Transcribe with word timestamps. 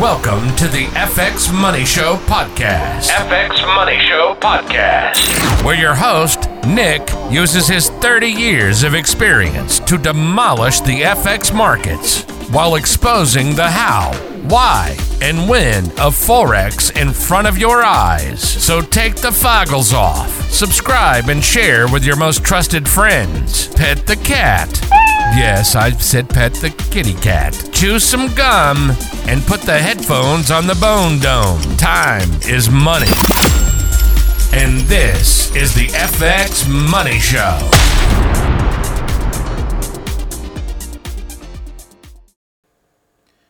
Welcome 0.00 0.54
to 0.54 0.68
the 0.68 0.84
FX 0.94 1.52
Money 1.52 1.84
Show 1.84 2.18
podcast. 2.18 3.08
FX 3.08 3.66
Money 3.74 3.98
Show 3.98 4.36
podcast. 4.40 5.64
Where 5.64 5.74
your 5.74 5.96
host, 5.96 6.48
Nick, 6.68 7.02
uses 7.32 7.66
his 7.66 7.90
30 7.90 8.28
years 8.28 8.84
of 8.84 8.94
experience 8.94 9.80
to 9.80 9.98
demolish 9.98 10.78
the 10.82 11.02
FX 11.02 11.52
markets 11.52 12.22
while 12.50 12.76
exposing 12.76 13.56
the 13.56 13.68
how, 13.68 14.12
why, 14.46 14.96
and 15.20 15.48
when 15.48 15.86
of 15.98 16.14
Forex 16.14 16.96
in 16.96 17.12
front 17.12 17.48
of 17.48 17.58
your 17.58 17.82
eyes. 17.82 18.40
So 18.40 18.80
take 18.80 19.16
the 19.16 19.30
foggles 19.30 19.92
off, 19.92 20.30
subscribe, 20.48 21.28
and 21.28 21.42
share 21.42 21.88
with 21.88 22.04
your 22.04 22.16
most 22.16 22.44
trusted 22.44 22.88
friends. 22.88 23.66
Pet 23.74 24.06
the 24.06 24.14
cat. 24.14 24.68
Yes, 25.36 25.76
I 25.76 25.90
said 25.90 26.28
pet 26.28 26.54
the 26.54 26.70
kitty 26.70 27.14
cat. 27.14 27.54
Chew 27.72 27.98
some 27.98 28.34
gum 28.34 28.90
and 29.28 29.42
put 29.42 29.60
the 29.60 29.78
headphones 29.78 30.50
on 30.50 30.66
the 30.66 30.74
bone 30.74 31.20
dome. 31.20 31.60
Time 31.76 32.28
is 32.42 32.68
money. 32.70 33.06
And 34.52 34.80
this 34.88 35.54
is 35.54 35.74
the 35.74 35.86
FX 35.88 36.68
Money 36.90 37.18
Show. 37.18 37.58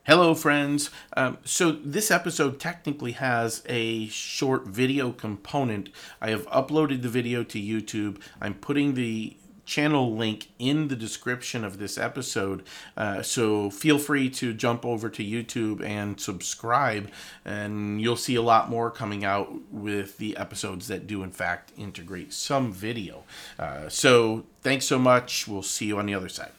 Hello, 0.05 0.35
friends. 0.35 0.91
Um, 1.17 1.39
so, 1.45 1.71
this 1.71 2.11
episode 2.11 2.59
technically 2.59 3.13
has 3.13 3.63
a 3.69 4.09
short 4.09 4.67
video 4.67 5.13
component. 5.13 5.91
I 6.21 6.31
have 6.31 6.47
uploaded 6.49 7.03
the 7.03 7.09
video 7.09 7.45
to 7.45 7.61
YouTube. 7.61 8.21
I'm 8.41 8.55
putting 8.55 8.95
the 8.95 9.37
channel 9.69 10.17
link 10.17 10.49
in 10.59 10.89
the 10.89 10.97
description 10.97 11.63
of 11.63 11.79
this 11.79 11.99
episode. 11.99 12.65
Uh, 12.97 13.23
so, 13.23 13.69
feel 13.71 13.99
free 13.99 14.31
to 14.31 14.55
jump 14.55 14.85
over 14.85 15.09
to 15.11 15.23
YouTube 15.23 15.85
and 15.85 16.19
subscribe, 16.19 17.11
and 17.45 18.01
you'll 18.01 18.17
see 18.17 18.35
a 18.35 18.43
lot 18.43 18.71
more 18.71 18.91
coming 18.91 19.25
out 19.25 19.53
with 19.71 20.17
the 20.17 20.37
episodes 20.37 20.89
that 20.89 21.07
do, 21.07 21.23
in 21.23 21.31
fact, 21.31 21.71
integrate 21.77 22.33
some 22.33 22.73
video. 22.73 23.23
Uh, 23.59 23.89
so, 23.89 24.47
thanks 24.63 24.87
so 24.87 24.99
much. 24.99 25.47
We'll 25.47 25.63
see 25.63 25.87
you 25.87 25.99
on 25.99 26.07
the 26.07 26.15
other 26.15 26.31
side. 26.31 26.53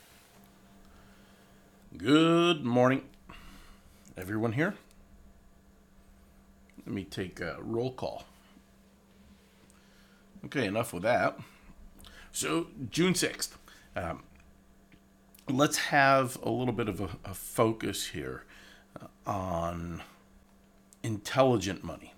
Good 1.97 2.63
morning 2.63 3.01
everyone 4.19 4.51
here? 4.51 4.75
Let 6.85 6.93
me 6.93 7.05
take 7.05 7.39
a 7.39 7.57
roll 7.61 7.93
call. 7.93 8.25
Okay, 10.45 10.65
enough 10.65 10.93
with 10.93 11.03
that. 11.03 11.39
So, 12.31 12.67
June 12.89 13.13
6th. 13.13 13.49
Um, 13.95 14.23
let's 15.47 15.77
have 15.77 16.37
a 16.43 16.49
little 16.49 16.73
bit 16.73 16.87
of 16.87 17.01
a, 17.01 17.09
a 17.25 17.33
focus 17.33 18.07
here 18.07 18.45
uh, 19.01 19.07
on 19.29 20.01
intelligent 21.03 21.83
money. 21.83 22.13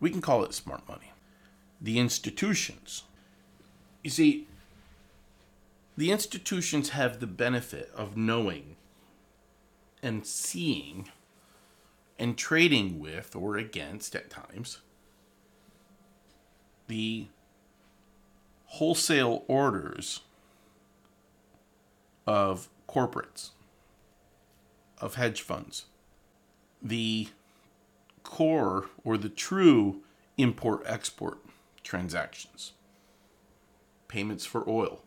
We 0.00 0.10
can 0.10 0.20
call 0.20 0.44
it 0.44 0.54
smart 0.54 0.88
money. 0.88 1.12
The 1.80 1.98
institutions. 1.98 3.02
You 4.02 4.10
see, 4.10 4.46
the 5.96 6.10
institutions 6.10 6.90
have 6.90 7.20
the 7.20 7.26
benefit 7.26 7.90
of 7.94 8.16
knowing 8.16 8.76
and 10.02 10.26
seeing 10.26 11.08
and 12.18 12.36
trading 12.36 12.98
with 12.98 13.34
or 13.34 13.56
against 13.56 14.14
at 14.14 14.30
times 14.30 14.78
the 16.88 17.26
wholesale 18.76 19.42
orders 19.48 20.20
of 22.26 22.68
corporates, 22.86 23.50
of 25.00 25.14
hedge 25.14 25.40
funds, 25.40 25.86
the 26.82 27.28
core 28.22 28.86
or 29.02 29.16
the 29.16 29.30
true 29.30 30.02
import 30.36 30.82
export 30.84 31.38
transactions, 31.82 32.72
payments 34.08 34.44
for 34.44 34.68
oil, 34.68 35.00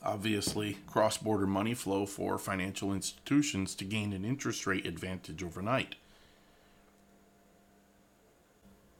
obviously 0.00 0.78
cross 0.86 1.16
border 1.16 1.48
money 1.48 1.74
flow 1.74 2.06
for 2.06 2.38
financial 2.38 2.92
institutions 2.92 3.74
to 3.74 3.84
gain 3.84 4.12
an 4.12 4.24
interest 4.24 4.68
rate 4.68 4.86
advantage 4.86 5.42
overnight. 5.42 5.96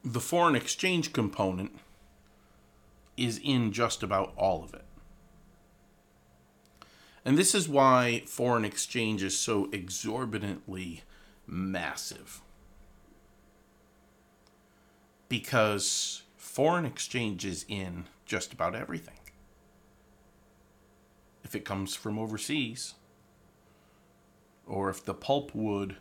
The 0.03 0.19
foreign 0.19 0.55
exchange 0.55 1.13
component 1.13 1.79
is 3.17 3.39
in 3.43 3.71
just 3.71 4.03
about 4.03 4.33
all 4.35 4.63
of 4.63 4.73
it. 4.73 4.85
And 7.23 7.37
this 7.37 7.53
is 7.53 7.69
why 7.69 8.23
foreign 8.25 8.65
exchange 8.65 9.21
is 9.21 9.37
so 9.37 9.69
exorbitantly 9.71 11.03
massive. 11.45 12.41
Because 15.29 16.23
foreign 16.35 16.85
exchange 16.85 17.45
is 17.45 17.65
in 17.67 18.05
just 18.25 18.53
about 18.53 18.75
everything 18.75 19.15
if 21.51 21.55
it 21.55 21.65
comes 21.65 21.95
from 21.95 22.17
overseas, 22.17 22.93
or 24.65 24.89
if 24.89 25.03
the 25.03 25.13
pulp 25.13 25.53
wood 25.53 25.97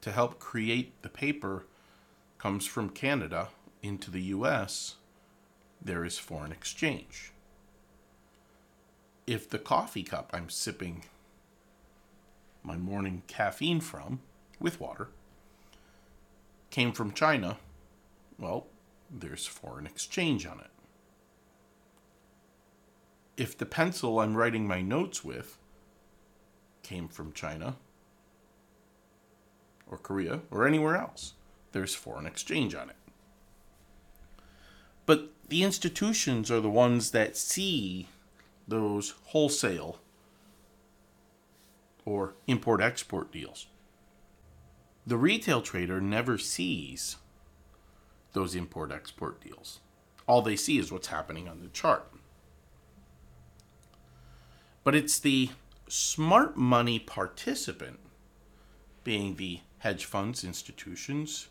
to 0.00 0.10
help 0.10 0.40
create 0.40 1.00
the 1.02 1.08
paper 1.08 1.64
comes 2.36 2.66
from 2.66 2.88
Canada 2.88 3.50
into 3.82 4.10
the 4.10 4.22
US, 4.22 4.96
there 5.82 6.04
is 6.04 6.18
foreign 6.18 6.52
exchange. 6.52 7.32
If 9.26 9.48
the 9.48 9.58
coffee 9.58 10.02
cup 10.02 10.30
I'm 10.32 10.48
sipping 10.48 11.04
my 12.62 12.76
morning 12.76 13.22
caffeine 13.26 13.80
from, 13.80 14.20
with 14.60 14.80
water, 14.80 15.08
came 16.70 16.92
from 16.92 17.12
China, 17.12 17.58
well, 18.38 18.66
there's 19.10 19.46
foreign 19.46 19.86
exchange 19.86 20.46
on 20.46 20.60
it 20.60 20.70
if 23.36 23.56
the 23.56 23.66
pencil 23.66 24.18
I'm 24.18 24.34
writing 24.34 24.66
my 24.66 24.80
notes 24.80 25.24
with 25.24 25.58
came 26.82 27.08
from 27.08 27.32
China 27.32 27.76
or 29.86 29.98
Korea 29.98 30.40
or 30.50 30.66
anywhere 30.66 30.96
else, 30.96 31.34
there's 31.72 31.94
foreign 31.94 32.26
exchange 32.26 32.74
on 32.74 32.90
it. 32.90 32.96
But 35.06 35.30
the 35.48 35.62
institutions 35.62 36.50
are 36.50 36.60
the 36.60 36.68
ones 36.68 37.12
that 37.12 37.36
see 37.36 38.08
those 38.66 39.14
wholesale 39.26 40.00
or 42.04 42.34
import 42.46 42.82
export 42.82 43.32
deals. 43.32 43.66
The 45.06 45.16
retail 45.16 45.62
trader 45.62 46.00
never 46.00 46.36
sees 46.36 47.16
those 48.32 48.56
import 48.56 48.90
export 48.90 49.40
deals. 49.40 49.78
All 50.26 50.42
they 50.42 50.56
see 50.56 50.78
is 50.78 50.90
what's 50.90 51.06
happening 51.06 51.48
on 51.48 51.60
the 51.60 51.68
chart. 51.68 52.12
But 54.82 54.96
it's 54.96 55.18
the 55.18 55.50
smart 55.88 56.56
money 56.56 56.98
participant, 56.98 58.00
being 59.04 59.36
the 59.36 59.60
hedge 59.78 60.04
funds, 60.04 60.42
institutions, 60.42 61.48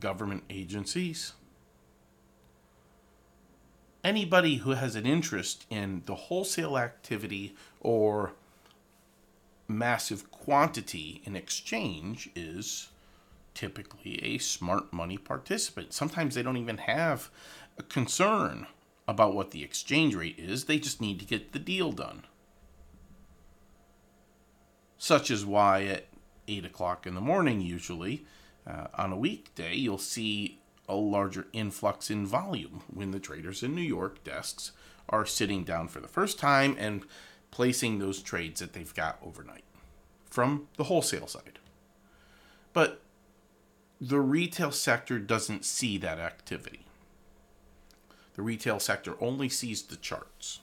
government 0.00 0.44
agencies, 0.48 1.34
anybody 4.04 4.56
who 4.56 4.72
has 4.72 4.94
an 4.94 5.06
interest 5.06 5.66
in 5.70 6.02
the 6.06 6.14
wholesale 6.14 6.78
activity 6.78 7.56
or 7.80 8.32
massive 9.66 10.30
quantity 10.30 11.22
in 11.24 11.34
exchange 11.34 12.28
is 12.36 12.90
typically 13.54 14.22
a 14.22 14.38
smart 14.38 14.92
money 14.92 15.16
participant. 15.16 15.92
Sometimes 15.92 16.34
they 16.34 16.42
don't 16.42 16.56
even 16.56 16.78
have 16.78 17.30
a 17.78 17.82
concern 17.82 18.66
about 19.08 19.34
what 19.34 19.50
the 19.50 19.62
exchange 19.62 20.14
rate 20.14 20.38
is, 20.38 20.64
they 20.64 20.78
just 20.78 21.00
need 21.00 21.18
to 21.18 21.26
get 21.26 21.52
the 21.52 21.58
deal 21.58 21.92
done 21.92 22.24
such 25.04 25.30
is 25.30 25.44
why 25.44 25.84
at 25.84 26.06
8 26.48 26.64
o'clock 26.64 27.06
in 27.06 27.14
the 27.14 27.20
morning, 27.20 27.60
usually 27.60 28.24
uh, 28.66 28.86
on 28.94 29.12
a 29.12 29.16
weekday, 29.18 29.74
you'll 29.74 29.98
see 29.98 30.60
a 30.88 30.94
larger 30.94 31.46
influx 31.52 32.10
in 32.10 32.26
volume 32.26 32.82
when 32.92 33.10
the 33.10 33.20
traders 33.20 33.62
in 33.62 33.74
New 33.74 33.82
York 33.82 34.22
desks 34.24 34.72
are 35.08 35.26
sitting 35.26 35.64
down 35.64 35.88
for 35.88 36.00
the 36.00 36.08
first 36.08 36.38
time 36.38 36.76
and 36.78 37.04
placing 37.50 37.98
those 37.98 38.22
trades 38.22 38.60
that 38.60 38.72
they've 38.72 38.94
got 38.94 39.18
overnight 39.22 39.64
from 40.30 40.68
the 40.76 40.84
wholesale 40.84 41.26
side. 41.26 41.58
But 42.72 43.00
the 44.00 44.20
retail 44.20 44.72
sector 44.72 45.18
doesn't 45.18 45.64
see 45.64 45.96
that 45.98 46.18
activity. 46.18 46.86
The 48.34 48.42
retail 48.42 48.80
sector 48.80 49.14
only 49.20 49.48
sees 49.48 49.82
the 49.82 49.96
charts. 49.96 50.60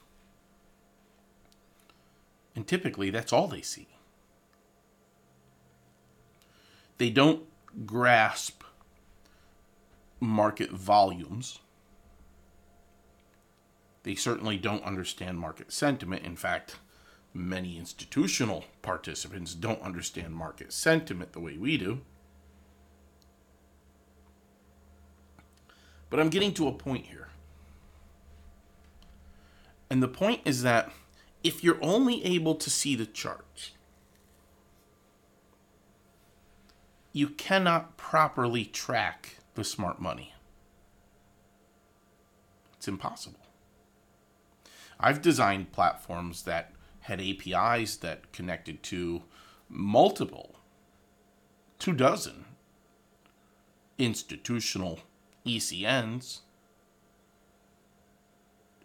And 2.56 2.68
typically, 2.68 3.10
that's 3.10 3.32
all 3.32 3.48
they 3.48 3.62
see. 3.62 3.88
they 7.02 7.10
don't 7.10 7.42
grasp 7.88 8.61
market 10.22 10.70
volumes. 10.70 11.60
They 14.04 14.16
certainly 14.16 14.58
don't 14.58 14.84
understand 14.84 15.40
market 15.40 15.74
sentiment. 15.74 16.24
In 16.24 16.36
fact, 16.38 16.76
many 17.34 17.78
institutional 17.78 18.66
participants 18.82 19.54
don't 19.54 19.82
understand 19.82 20.34
market 20.34 20.72
sentiment 20.72 21.34
the 21.34 21.40
way 21.40 21.58
we 21.58 21.78
do. 21.78 22.02
But 26.10 26.20
I'm 26.20 26.30
getting 26.30 26.54
to 26.56 26.68
a 26.68 26.74
point 26.74 27.08
here. 27.08 27.30
And 29.90 30.02
the 30.02 30.08
point 30.08 30.42
is 30.46 30.62
that 30.64 30.92
if 31.44 31.64
you're 31.64 31.80
only 31.82 32.24
able 32.24 32.56
to 32.56 32.70
see 32.70 32.96
the 32.96 33.06
charts, 33.06 33.72
you 37.14 37.28
cannot 37.28 37.98
properly 37.98 38.66
track 38.66 39.41
the 39.56 39.64
smart 39.64 40.00
money. 40.02 40.34
It's 42.78 42.88
impossible. 42.88 43.40
I've 45.00 45.22
designed 45.22 45.72
platforms 45.72 46.44
that 46.44 46.74
had 47.02 47.20
APIs 47.22 47.98
that 47.98 48.32
connected 48.32 48.84
to 48.84 49.24
multiple, 49.68 50.56
two 51.80 51.94
dozen 51.94 52.46
institutional 53.98 55.00
ECNs 55.46 56.40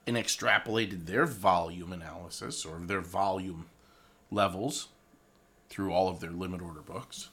and 0.06 0.16
extrapolated 0.16 1.06
their 1.06 1.26
volume 1.26 1.92
analysis 1.92 2.64
or 2.64 2.78
their 2.78 3.00
volume 3.00 3.66
levels 4.30 4.88
through 5.69 5.92
all 5.92 6.08
of 6.08 6.20
their 6.20 6.30
limit 6.30 6.62
order 6.62 6.80
books. 6.80 7.30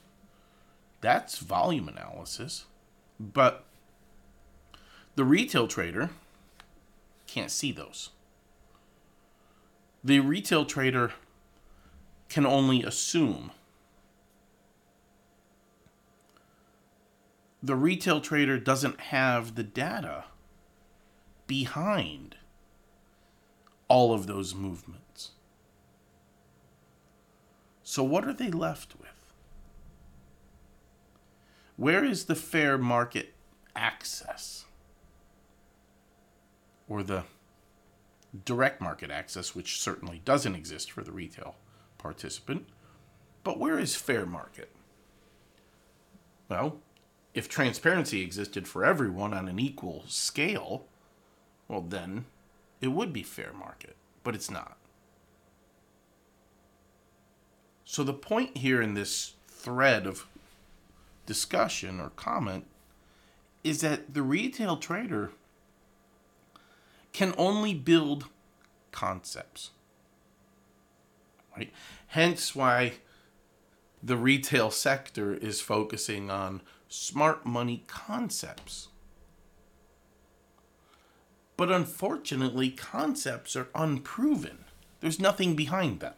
That's 1.00 1.38
volume 1.38 1.88
analysis. 1.88 2.64
But 3.18 3.64
the 5.14 5.24
retail 5.24 5.68
trader 5.68 6.10
can't 7.26 7.50
see 7.50 7.72
those. 7.72 8.10
The 10.02 10.20
retail 10.20 10.64
trader 10.64 11.12
can 12.28 12.44
only 12.44 12.82
assume. 12.82 13.52
The 17.62 17.76
retail 17.76 18.20
trader 18.20 18.58
doesn't 18.58 19.00
have 19.00 19.54
the 19.54 19.62
data 19.62 20.24
behind 21.46 22.36
all 23.88 24.12
of 24.12 24.26
those 24.26 24.54
movements. 24.54 25.30
So, 27.82 28.02
what 28.02 28.26
are 28.26 28.32
they 28.32 28.50
left 28.50 28.94
with? 28.98 29.13
Where 31.76 32.04
is 32.04 32.26
the 32.26 32.34
fair 32.34 32.78
market 32.78 33.34
access? 33.74 34.64
Or 36.88 37.02
the 37.02 37.24
direct 38.44 38.80
market 38.80 39.10
access, 39.10 39.54
which 39.54 39.80
certainly 39.80 40.20
doesn't 40.24 40.54
exist 40.54 40.90
for 40.90 41.02
the 41.02 41.12
retail 41.12 41.56
participant. 41.98 42.66
But 43.42 43.58
where 43.58 43.78
is 43.78 43.96
fair 43.96 44.26
market? 44.26 44.70
Well, 46.48 46.80
if 47.32 47.48
transparency 47.48 48.22
existed 48.22 48.68
for 48.68 48.84
everyone 48.84 49.34
on 49.34 49.48
an 49.48 49.58
equal 49.58 50.04
scale, 50.06 50.86
well, 51.68 51.80
then 51.80 52.26
it 52.80 52.88
would 52.88 53.12
be 53.12 53.22
fair 53.22 53.52
market, 53.52 53.96
but 54.22 54.34
it's 54.34 54.50
not. 54.50 54.76
So 57.84 58.04
the 58.04 58.14
point 58.14 58.56
here 58.58 58.80
in 58.80 58.94
this 58.94 59.34
thread 59.48 60.06
of 60.06 60.26
discussion 61.26 62.00
or 62.00 62.10
comment 62.10 62.66
is 63.62 63.80
that 63.80 64.12
the 64.14 64.22
retail 64.22 64.76
trader 64.76 65.32
can 67.12 67.34
only 67.38 67.72
build 67.74 68.26
concepts. 68.92 69.70
Right? 71.56 71.72
Hence 72.08 72.54
why 72.54 72.94
the 74.02 74.16
retail 74.16 74.70
sector 74.70 75.32
is 75.32 75.60
focusing 75.60 76.30
on 76.30 76.60
smart 76.88 77.46
money 77.46 77.84
concepts. 77.86 78.88
But 81.56 81.70
unfortunately, 81.70 82.70
concepts 82.70 83.56
are 83.56 83.68
unproven. 83.74 84.64
There's 85.00 85.20
nothing 85.20 85.54
behind 85.54 86.00
them. 86.00 86.14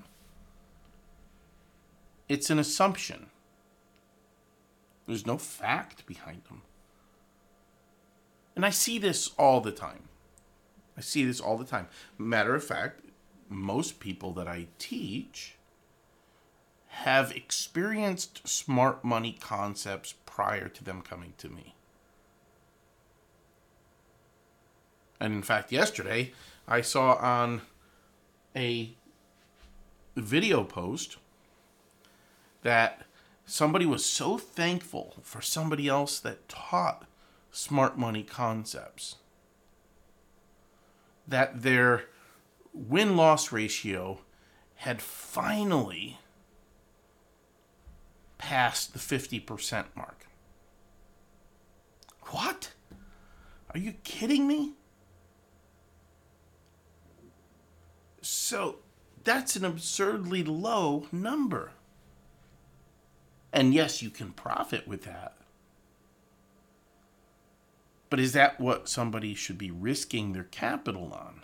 It's 2.28 2.50
an 2.50 2.58
assumption. 2.58 3.26
There's 5.06 5.26
no 5.26 5.38
fact 5.38 6.06
behind 6.06 6.44
them. 6.44 6.62
And 8.54 8.64
I 8.64 8.70
see 8.70 8.98
this 8.98 9.30
all 9.38 9.60
the 9.60 9.72
time. 9.72 10.08
I 10.96 11.00
see 11.00 11.24
this 11.24 11.40
all 11.40 11.58
the 11.58 11.64
time. 11.64 11.88
Matter 12.18 12.54
of 12.54 12.64
fact, 12.64 13.00
most 13.48 14.00
people 14.00 14.32
that 14.32 14.48
I 14.48 14.66
teach 14.78 15.56
have 16.88 17.30
experienced 17.30 18.48
smart 18.48 19.04
money 19.04 19.36
concepts 19.38 20.14
prior 20.24 20.68
to 20.68 20.82
them 20.82 21.02
coming 21.02 21.34
to 21.38 21.48
me. 21.48 21.74
And 25.20 25.34
in 25.34 25.42
fact, 25.42 25.70
yesterday 25.72 26.32
I 26.66 26.80
saw 26.80 27.14
on 27.14 27.62
a 28.54 28.94
video 30.16 30.64
post 30.64 31.18
that 32.62 33.05
somebody 33.46 33.86
was 33.86 34.04
so 34.04 34.36
thankful 34.36 35.16
for 35.22 35.40
somebody 35.40 35.88
else 35.88 36.18
that 36.18 36.48
taught 36.48 37.06
smart 37.50 37.96
money 37.96 38.22
concepts 38.22 39.16
that 41.26 41.62
their 41.62 42.04
win 42.74 43.16
loss 43.16 43.50
ratio 43.50 44.18
had 44.76 45.00
finally 45.00 46.18
passed 48.36 48.92
the 48.92 48.98
50% 48.98 49.86
mark. 49.94 50.26
What? 52.26 52.72
Are 53.72 53.78
you 53.78 53.94
kidding 54.04 54.46
me? 54.46 54.74
So 58.20 58.80
that's 59.24 59.56
an 59.56 59.64
absurdly 59.64 60.42
low 60.42 61.06
number. 61.10 61.72
And 63.56 63.72
yes, 63.72 64.02
you 64.02 64.10
can 64.10 64.32
profit 64.32 64.86
with 64.86 65.04
that. 65.04 65.32
But 68.10 68.20
is 68.20 68.34
that 68.34 68.60
what 68.60 68.86
somebody 68.86 69.34
should 69.34 69.56
be 69.56 69.70
risking 69.70 70.34
their 70.34 70.44
capital 70.44 71.10
on? 71.14 71.40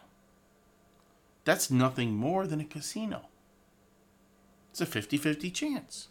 That's 1.47 1.70
nothing 1.70 2.14
more 2.14 2.47
than 2.47 2.61
a 2.61 2.67
casino. 2.67 3.29
It's 4.70 4.82
a 4.82 4.87
50 4.87 5.17
50 5.17 5.50
chance. 5.50 6.09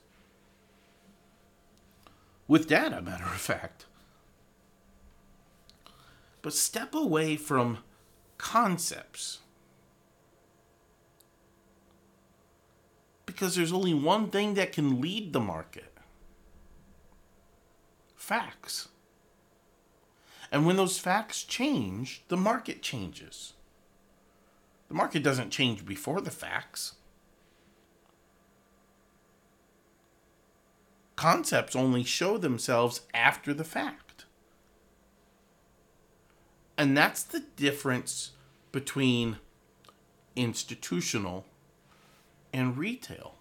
With 2.48 2.68
data, 2.68 3.00
matter 3.00 3.26
of 3.26 3.40
fact. 3.40 3.86
But 6.42 6.54
step 6.54 6.96
away 6.96 7.36
from 7.36 7.78
concepts. 8.40 9.38
Because 13.28 13.56
there's 13.56 13.72
only 13.72 13.94
one 13.94 14.32
thing 14.32 14.56
that 14.56 14.74
can 14.74 15.00
lead 15.00 15.32
the 15.32 15.40
market 15.40 15.91
facts. 18.32 18.88
And 20.54 20.66
when 20.66 20.78
those 20.78 20.98
facts 20.98 21.44
change, 21.44 22.24
the 22.30 22.38
market 22.38 22.82
changes. 22.82 23.56
The 24.88 24.94
market 24.94 25.22
doesn't 25.22 25.50
change 25.50 25.86
before 25.86 26.22
the 26.22 26.32
facts. 26.32 26.94
Concepts 31.18 31.76
only 31.76 32.06
show 32.06 32.38
themselves 32.38 33.02
after 33.14 33.54
the 33.54 33.66
fact. 33.66 34.24
And 36.78 36.96
that's 36.96 37.24
the 37.24 37.44
difference 37.58 38.32
between 38.72 39.40
institutional 40.38 41.44
and 42.54 42.78
retail. 42.78 43.36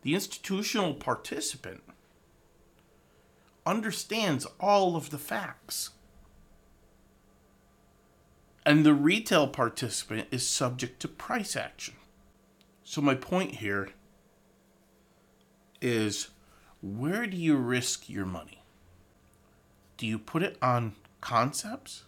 The 0.00 0.14
institutional 0.14 0.94
participant 0.94 1.82
understands 3.66 4.46
all 4.60 4.96
of 4.96 5.10
the 5.10 5.18
facts. 5.18 5.90
And 8.64 8.86
the 8.86 8.94
retail 8.94 9.48
participant 9.48 10.28
is 10.30 10.46
subject 10.46 11.00
to 11.00 11.08
price 11.08 11.56
action. 11.56 11.94
So, 12.84 13.00
my 13.00 13.14
point 13.14 13.56
here 13.56 13.90
is 15.80 16.28
where 16.80 17.26
do 17.26 17.36
you 17.36 17.56
risk 17.56 18.08
your 18.08 18.26
money? 18.26 18.62
Do 19.96 20.06
you 20.06 20.18
put 20.18 20.42
it 20.42 20.56
on 20.62 20.94
concepts? 21.20 22.04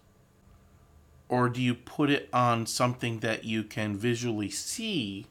Or 1.29 1.49
do 1.49 1.61
you 1.61 1.75
put 1.75 2.11
it 2.11 2.29
on 2.33 2.67
something 2.67 3.19
that 3.21 3.45
you 3.45 3.63
can 3.63 3.97
visually 3.97 4.49
see 4.49 5.27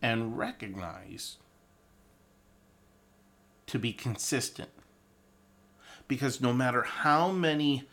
and 0.00 0.36
recognize 0.36 1.36
to 3.66 3.78
be 3.78 3.92
consistent? 3.92 4.70
Because 6.12 6.42
no 6.42 6.52
matter 6.52 6.82
how 6.82 7.32
many 7.32 7.84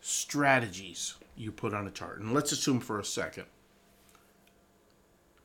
strategies 0.00 1.14
you 1.36 1.52
put 1.52 1.72
on 1.72 1.86
a 1.86 1.92
chart, 1.92 2.18
and 2.18 2.34
let's 2.34 2.50
assume 2.50 2.80
for 2.80 2.98
a 2.98 3.04
second 3.04 3.44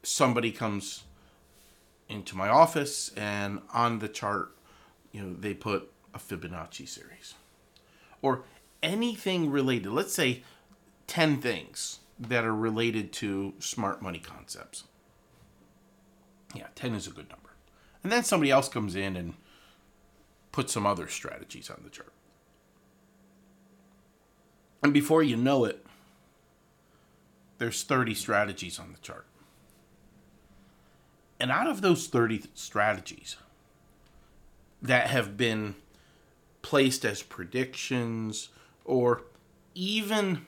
somebody 0.02 0.52
comes 0.52 1.04
into 2.10 2.36
my 2.36 2.50
office 2.50 3.12
and 3.16 3.62
on 3.72 4.00
the 4.00 4.08
chart, 4.08 4.56
you 5.12 5.22
know, 5.22 5.36
they 5.40 5.54
put 5.54 5.92
a 6.12 6.18
Fibonacci 6.18 6.88
series 6.88 7.36
or 8.24 8.42
anything 8.82 9.52
related. 9.52 9.92
Let's 9.92 10.16
say 10.16 10.42
10 11.06 11.40
things 11.40 12.00
that 12.18 12.44
are 12.44 12.56
related 12.56 13.14
to 13.14 13.54
smart 13.60 14.02
money 14.02 14.18
concepts. 14.18 14.86
Yeah, 16.56 16.68
10 16.74 16.96
is 16.96 17.06
a 17.06 17.12
good 17.12 17.30
number. 17.30 17.52
And 18.02 18.12
then 18.12 18.24
somebody 18.24 18.50
else 18.50 18.70
comes 18.70 18.96
in 18.96 19.16
and 19.16 19.36
puts 20.58 20.74
some 20.74 20.88
other 20.88 21.08
strategies 21.08 21.70
on 21.70 21.82
the 21.84 21.90
chart. 21.92 22.12
And 24.82 24.92
before 24.92 25.22
you 25.22 25.38
know 25.38 25.66
it, 25.66 25.86
there's 27.60 27.84
30 27.84 28.16
strategies 28.16 28.80
on 28.80 28.92
the 28.92 28.98
chart. 28.98 29.28
And 31.40 31.52
out 31.52 31.68
of 31.68 31.82
those 31.82 32.08
30 32.08 32.46
strategies 32.56 33.36
that 34.82 35.12
have 35.12 35.38
been 35.38 35.76
placed 36.64 37.06
as 37.06 37.22
predictions, 37.22 38.50
or 38.84 39.22
even 39.76 40.48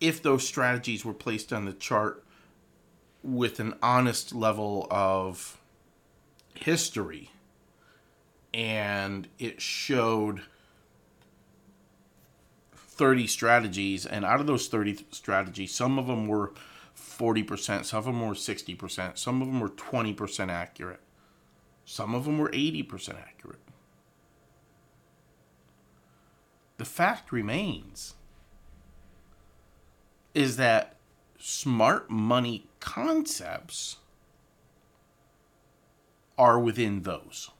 if 0.00 0.22
those 0.22 0.48
strategies 0.48 1.04
were 1.04 1.12
placed 1.12 1.52
on 1.52 1.66
the 1.66 1.74
chart 1.74 2.24
with 3.22 3.60
an 3.60 3.74
honest 3.82 4.34
level 4.34 4.86
of 4.90 5.60
history 6.54 7.28
and 8.54 9.28
it 9.38 9.60
showed 9.60 10.42
30 12.74 13.26
strategies 13.26 14.04
and 14.04 14.24
out 14.24 14.40
of 14.40 14.46
those 14.46 14.68
30 14.68 15.06
strategies 15.10 15.74
some 15.74 15.98
of 15.98 16.06
them 16.06 16.26
were 16.26 16.52
40%, 16.96 17.84
some 17.84 17.98
of 17.98 18.04
them 18.04 18.20
were 18.20 18.34
60%, 18.34 19.18
some 19.18 19.42
of 19.42 19.48
them 19.48 19.60
were 19.60 19.68
20% 19.68 20.48
accurate, 20.48 21.00
some 21.84 22.14
of 22.14 22.24
them 22.24 22.38
were 22.38 22.50
80% 22.50 23.16
accurate. 23.20 23.58
The 26.78 26.84
fact 26.84 27.30
remains 27.30 28.14
is 30.34 30.56
that 30.56 30.96
smart 31.38 32.10
money 32.10 32.66
concepts 32.80 33.98
are 36.36 36.58
within 36.58 37.02
those. 37.02 37.51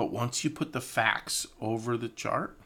But 0.00 0.12
once 0.12 0.44
you 0.44 0.48
put 0.48 0.72
the 0.72 0.80
facts 0.80 1.46
over 1.60 1.94
the 1.98 2.08
chart, 2.08 2.56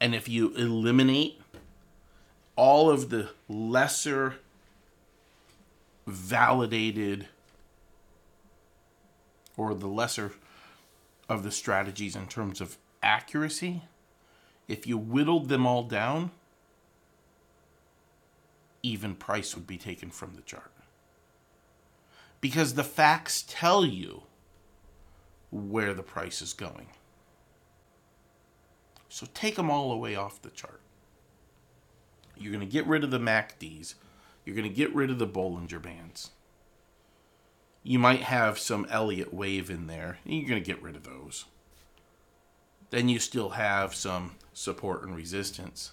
and 0.00 0.14
if 0.14 0.28
you 0.28 0.54
eliminate 0.54 1.40
all 2.54 2.88
of 2.88 3.10
the 3.10 3.30
lesser 3.48 4.36
validated 6.06 7.26
or 9.56 9.74
the 9.74 9.88
lesser 9.88 10.34
of 11.28 11.42
the 11.42 11.50
strategies 11.50 12.14
in 12.14 12.28
terms 12.28 12.60
of 12.60 12.78
accuracy, 13.02 13.82
if 14.68 14.86
you 14.86 14.96
whittled 14.96 15.48
them 15.48 15.66
all 15.66 15.82
down, 15.82 16.30
even 18.84 19.16
price 19.16 19.56
would 19.56 19.66
be 19.66 19.78
taken 19.78 20.10
from 20.10 20.36
the 20.36 20.42
chart. 20.42 20.70
Because 22.40 22.74
the 22.74 22.84
facts 22.84 23.44
tell 23.48 23.84
you 23.84 24.22
where 25.50 25.94
the 25.94 26.02
price 26.02 26.42
is 26.42 26.52
going. 26.52 26.88
So 29.08 29.26
take 29.32 29.56
them 29.56 29.70
all 29.70 29.92
away 29.92 30.14
off 30.14 30.42
the 30.42 30.50
chart. 30.50 30.80
You're 32.36 32.52
going 32.52 32.66
to 32.66 32.72
get 32.72 32.86
rid 32.86 33.04
of 33.04 33.10
the 33.10 33.18
MACDs. 33.18 33.94
You're 34.44 34.56
going 34.56 34.68
to 34.68 34.74
get 34.74 34.94
rid 34.94 35.10
of 35.10 35.18
the 35.18 35.26
Bollinger 35.26 35.80
Bands. 35.80 36.30
You 37.82 37.98
might 37.98 38.22
have 38.22 38.58
some 38.58 38.86
Elliott 38.90 39.32
Wave 39.32 39.70
in 39.70 39.86
there. 39.86 40.18
And 40.24 40.34
you're 40.34 40.48
going 40.48 40.62
to 40.62 40.66
get 40.66 40.82
rid 40.82 40.96
of 40.96 41.04
those. 41.04 41.46
Then 42.90 43.08
you 43.08 43.18
still 43.18 43.50
have 43.50 43.94
some 43.94 44.36
support 44.52 45.02
and 45.02 45.16
resistance. 45.16 45.92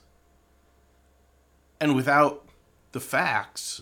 And 1.79 1.95
without 1.95 2.47
the 2.91 2.99
facts 2.99 3.81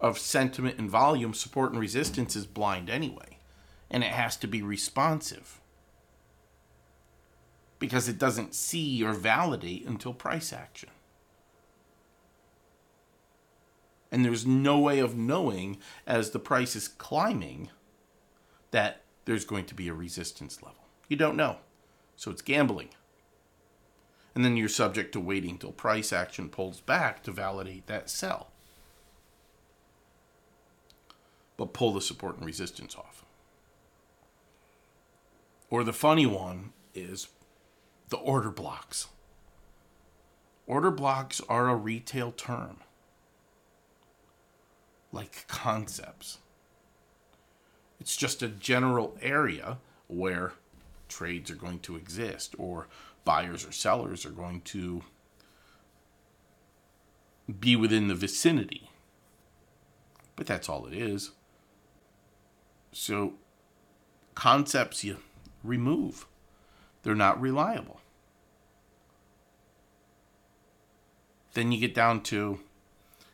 of 0.00 0.18
sentiment 0.18 0.78
and 0.78 0.90
volume, 0.90 1.34
support 1.34 1.72
and 1.72 1.80
resistance 1.80 2.34
is 2.36 2.46
blind 2.46 2.88
anyway. 2.90 3.37
And 3.90 4.04
it 4.04 4.12
has 4.12 4.36
to 4.38 4.46
be 4.46 4.62
responsive 4.62 5.60
because 7.78 8.08
it 8.08 8.18
doesn't 8.18 8.54
see 8.54 9.02
or 9.04 9.12
validate 9.12 9.86
until 9.86 10.12
price 10.12 10.52
action. 10.52 10.90
and 14.10 14.24
there's 14.24 14.46
no 14.46 14.78
way 14.78 14.98
of 14.98 15.16
knowing 15.16 15.78
as 16.06 16.30
the 16.30 16.38
price 16.38 16.74
is 16.74 16.88
climbing 16.88 17.70
that 18.70 19.02
there's 19.24 19.44
going 19.44 19.64
to 19.66 19.74
be 19.74 19.88
a 19.88 19.94
resistance 19.94 20.62
level. 20.62 20.84
You 21.08 21.16
don't 21.16 21.36
know. 21.36 21.56
So 22.16 22.30
it's 22.30 22.42
gambling. 22.42 22.90
And 24.34 24.44
then 24.44 24.56
you're 24.56 24.68
subject 24.68 25.12
to 25.12 25.20
waiting 25.20 25.58
till 25.58 25.72
price 25.72 26.12
action 26.12 26.48
pulls 26.48 26.80
back 26.80 27.22
to 27.24 27.32
validate 27.32 27.86
that 27.86 28.08
sell. 28.08 28.50
But 31.56 31.72
pull 31.72 31.92
the 31.92 32.00
support 32.00 32.36
and 32.36 32.46
resistance 32.46 32.94
off. 32.94 33.24
Or 35.70 35.84
the 35.84 35.92
funny 35.92 36.26
one 36.26 36.72
is 36.94 37.28
the 38.08 38.16
order 38.16 38.50
blocks. 38.50 39.08
Order 40.66 40.90
blocks 40.90 41.40
are 41.48 41.68
a 41.68 41.76
retail 41.76 42.32
term 42.32 42.78
like 45.12 45.46
concepts. 45.48 46.38
It's 48.00 48.16
just 48.16 48.42
a 48.42 48.48
general 48.48 49.16
area 49.20 49.78
where 50.06 50.52
trades 51.08 51.50
are 51.50 51.56
going 51.56 51.80
to 51.80 51.96
exist 51.96 52.54
or 52.58 52.88
buyers 53.24 53.66
or 53.66 53.72
sellers 53.72 54.24
are 54.24 54.30
going 54.30 54.60
to 54.62 55.02
be 57.60 57.76
within 57.76 58.08
the 58.08 58.14
vicinity. 58.14 58.90
But 60.36 60.46
that's 60.46 60.68
all 60.68 60.86
it 60.86 60.94
is. 60.94 61.32
So, 62.92 63.34
concepts 64.34 65.02
you 65.02 65.18
remove, 65.62 66.26
they're 67.02 67.14
not 67.14 67.40
reliable. 67.40 68.00
Then 71.54 71.72
you 71.72 71.80
get 71.80 71.94
down 71.94 72.22
to 72.24 72.60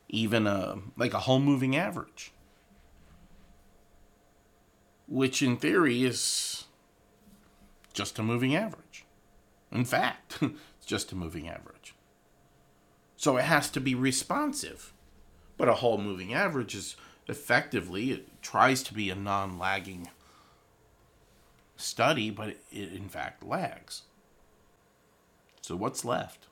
even 0.09 0.47
a 0.47 0.79
like 0.97 1.15
a 1.15 1.21
Hull 1.21 1.41
moving 1.41 1.77
average 1.77 2.33
which 5.07 5.43
in 5.43 5.57
theory 5.57 6.05
is 6.05 6.65
just 7.93 8.19
a 8.19 8.23
moving 8.23 8.55
average. 8.55 9.05
In 9.71 9.85
fact 9.85 10.39
it's 10.43 10.87
just 10.87 11.13
a 11.13 11.17
moving 11.17 11.49
average. 11.49 11.95
So 13.17 13.37
it 13.37 13.45
has 13.45 13.71
to 13.71 13.81
be 13.81 13.95
responsive. 13.95 14.93
But 15.57 15.69
a 15.69 15.75
Hull 15.75 15.99
moving 15.99 16.35
average 16.35 16.75
is 16.75 16.97
effectively 17.29 18.11
it 18.11 18.43
tries 18.43 18.83
to 18.85 18.95
be 18.95 19.09
a 19.09 19.15
non-lagging 19.15 20.11
study 21.77 22.31
but 22.31 22.51
it 22.71 22.93
in 22.93 23.09
fact 23.09 23.45
lags 23.45 24.03
so 25.61 25.75
what's 25.75 26.05
left 26.05 26.47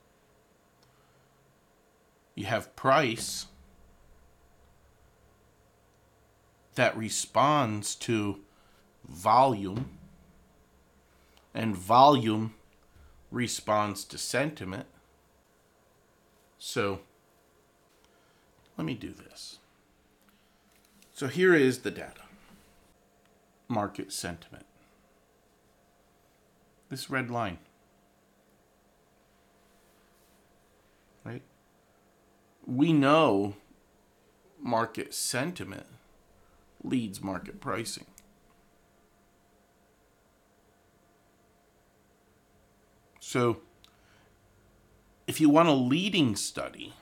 you 2.35 2.47
have 2.47 2.75
price 2.76 3.47
that 6.75 6.97
responds 6.97 7.95
to 7.95 8.41
volume, 9.07 9.99
and 11.55 11.76
volume 11.76 12.55
responds 13.31 14.05
to 14.05 14.17
sentiment. 14.17 14.87
So 16.59 17.00
let 18.79 18.85
me 18.85 18.95
do 18.95 19.11
this. 19.11 19.59
So 21.12 21.26
here 21.26 21.55
is 21.55 21.81
the 21.81 21.91
data 21.91 22.23
market 23.69 24.12
sentiment. 24.12 24.64
This 26.92 27.08
red 27.08 27.30
line. 27.30 27.56
Right? 31.25 31.40
We 32.66 32.92
know 32.92 33.56
market 34.61 35.14
sentiment 35.14 35.87
leads 36.84 37.22
market 37.22 37.62
pricing. 37.62 38.04
So, 43.20 43.62
if 45.26 45.40
you 45.40 45.49
want 45.49 45.70
a 45.70 45.72
leading 45.72 46.37
study, 46.37 46.92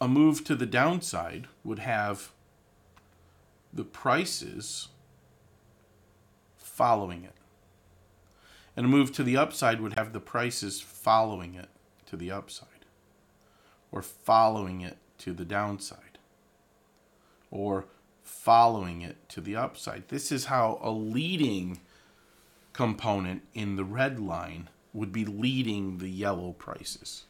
a 0.00 0.06
move 0.06 0.44
to 0.44 0.54
the 0.54 0.64
downside 0.64 1.48
would 1.64 1.80
have 1.80 2.30
the 3.76 3.84
prices 3.84 4.88
following 6.56 7.24
it. 7.24 7.32
And 8.76 8.86
a 8.86 8.88
move 8.88 9.12
to 9.12 9.22
the 9.22 9.36
upside 9.36 9.80
would 9.80 9.98
have 9.98 10.12
the 10.12 10.20
prices 10.20 10.80
following 10.80 11.54
it 11.54 11.68
to 12.06 12.16
the 12.16 12.30
upside, 12.30 12.68
or 13.90 14.02
following 14.02 14.80
it 14.82 14.98
to 15.18 15.32
the 15.32 15.44
downside, 15.44 16.18
or 17.50 17.86
following 18.22 19.00
it 19.00 19.28
to 19.30 19.40
the 19.40 19.56
upside. 19.56 20.08
This 20.08 20.30
is 20.30 20.46
how 20.46 20.78
a 20.82 20.90
leading 20.90 21.80
component 22.72 23.42
in 23.54 23.76
the 23.76 23.84
red 23.84 24.20
line 24.20 24.68
would 24.92 25.12
be 25.12 25.24
leading 25.24 25.98
the 25.98 26.10
yellow 26.10 26.52
prices. 26.52 27.24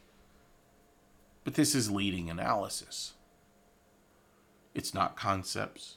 But 1.43 1.53
this 1.53 1.73
is 1.73 1.89
leading 1.89 2.29
analysis. 2.29 3.13
It's 4.75 4.93
not 4.93 5.15
concepts. 5.15 5.95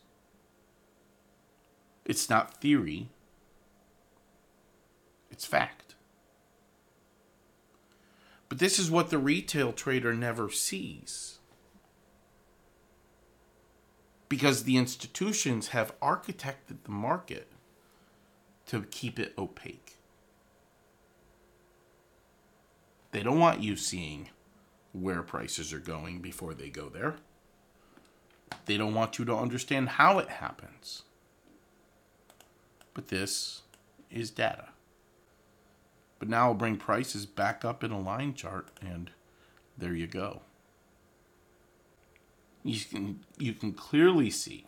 It's 2.11 2.29
not 2.29 2.61
theory. 2.61 3.07
It's 5.31 5.47
fact. 5.47 5.95
But 8.49 8.59
this 8.59 8.81
is 8.81 8.91
what 8.91 9.11
the 9.11 9.19
retail 9.19 9.73
trader 9.73 10.13
never 10.13 10.51
sees. 10.51 11.39
Because 14.29 14.65
the 14.65 14.77
institutions 14.77 15.69
have 15.69 15.97
architected 16.01 16.83
the 16.83 16.91
market 16.91 17.47
to 18.67 18.83
keep 18.91 19.21
it 19.21 19.33
opaque. 19.39 19.99
They 23.13 23.23
don't 23.23 23.39
want 23.39 23.63
you 23.63 23.77
seeing 23.77 24.31
where 24.91 25.23
prices 25.23 25.73
are 25.73 25.79
going 25.79 26.19
before 26.19 26.55
they 26.55 26.71
go 26.71 26.89
there. 26.89 27.19
They 28.67 28.77
don't 28.77 28.95
want 28.95 29.21
you 29.21 29.25
to 29.27 29.37
understand 29.37 29.91
how 29.91 30.19
it 30.19 30.29
happens. 30.29 31.05
But 32.95 33.09
this 33.09 33.63
is 34.11 34.31
data. 34.31 34.69
But 36.19 36.29
now 36.29 36.49
I'll 36.49 36.55
bring 36.55 36.77
prices 36.77 37.25
back 37.27 37.65
up 37.65 37.83
in 37.83 37.91
a 37.91 38.01
line 38.01 38.35
chart, 38.35 38.69
and 38.81 39.11
there 39.79 39.95
you 39.95 40.07
go. 40.07 40.43
You 42.63 42.79
can, 42.81 43.21
you 43.39 43.55
can 43.55 43.73
clearly 43.73 44.31
see 44.31 44.67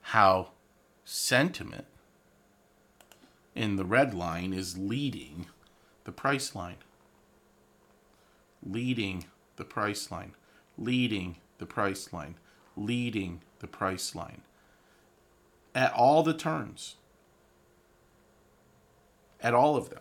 how 0.00 0.52
sentiment 1.04 1.86
in 3.54 3.76
the 3.76 3.84
red 3.84 4.14
line 4.14 4.52
is 4.52 4.78
leading 4.78 5.46
the 6.04 6.12
price 6.12 6.54
line. 6.54 6.76
Leading 8.62 9.24
the 9.56 9.64
price 9.64 10.10
line. 10.10 10.32
Leading 10.78 11.36
the 11.58 11.66
price 11.66 12.12
line. 12.12 12.36
Leading 12.76 13.42
the 13.58 13.66
price 13.66 14.14
line. 14.14 14.42
At 15.76 15.92
all 15.92 16.24
the 16.24 16.34
turns 16.34 16.96
at 19.46 19.54
all 19.54 19.76
of 19.76 19.90
them. 19.90 20.00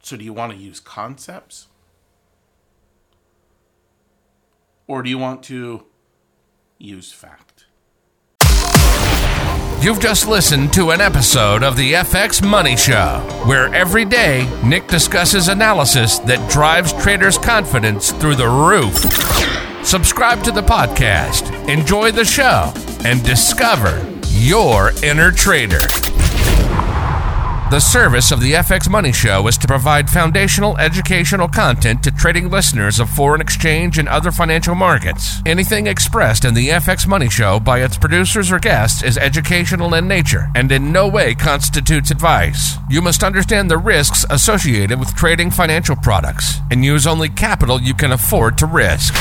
So, 0.00 0.16
do 0.16 0.24
you 0.24 0.32
want 0.32 0.52
to 0.52 0.58
use 0.58 0.78
concepts? 0.78 1.66
Or 4.86 5.02
do 5.02 5.10
you 5.10 5.18
want 5.18 5.42
to 5.44 5.86
use 6.78 7.12
fact? 7.12 7.64
You've 9.80 10.00
just 10.00 10.28
listened 10.28 10.72
to 10.74 10.90
an 10.90 11.00
episode 11.00 11.64
of 11.64 11.76
the 11.76 11.94
FX 11.94 12.48
Money 12.48 12.76
Show, 12.76 13.18
where 13.46 13.74
every 13.74 14.04
day 14.04 14.48
Nick 14.64 14.86
discusses 14.86 15.48
analysis 15.48 16.20
that 16.20 16.48
drives 16.48 16.92
traders' 16.92 17.38
confidence 17.38 18.12
through 18.12 18.36
the 18.36 18.48
roof. 18.48 19.71
Subscribe 19.84 20.42
to 20.44 20.52
the 20.52 20.62
podcast, 20.62 21.68
enjoy 21.68 22.12
the 22.12 22.24
show, 22.24 22.72
and 23.04 23.22
discover 23.24 24.08
your 24.30 24.92
inner 25.02 25.30
trader. 25.30 25.80
The 27.72 27.80
service 27.80 28.30
of 28.30 28.40
the 28.40 28.52
FX 28.52 28.88
Money 28.90 29.12
Show 29.12 29.46
is 29.48 29.56
to 29.56 29.66
provide 29.66 30.10
foundational 30.10 30.76
educational 30.76 31.48
content 31.48 32.02
to 32.04 32.10
trading 32.10 32.50
listeners 32.50 33.00
of 33.00 33.08
foreign 33.08 33.40
exchange 33.40 33.98
and 33.98 34.06
other 34.08 34.30
financial 34.30 34.74
markets. 34.74 35.40
Anything 35.46 35.86
expressed 35.86 36.44
in 36.44 36.52
the 36.52 36.68
FX 36.68 37.06
Money 37.06 37.30
Show 37.30 37.58
by 37.60 37.80
its 37.80 37.96
producers 37.96 38.52
or 38.52 38.58
guests 38.58 39.02
is 39.02 39.16
educational 39.16 39.94
in 39.94 40.06
nature 40.06 40.50
and 40.54 40.70
in 40.70 40.92
no 40.92 41.08
way 41.08 41.34
constitutes 41.34 42.10
advice. 42.10 42.76
You 42.90 43.00
must 43.00 43.24
understand 43.24 43.70
the 43.70 43.78
risks 43.78 44.26
associated 44.28 44.98
with 45.00 45.16
trading 45.16 45.50
financial 45.50 45.96
products 45.96 46.58
and 46.70 46.84
use 46.84 47.06
only 47.06 47.30
capital 47.30 47.80
you 47.80 47.94
can 47.94 48.12
afford 48.12 48.58
to 48.58 48.66
risk. 48.66 49.14